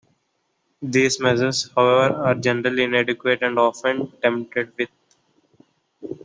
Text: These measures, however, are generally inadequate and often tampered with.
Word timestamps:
These 0.81 1.19
measures, 1.19 1.69
however, 1.75 2.15
are 2.23 2.33
generally 2.33 2.85
inadequate 2.85 3.43
and 3.43 3.59
often 3.59 4.11
tampered 4.19 4.73
with. 4.75 4.89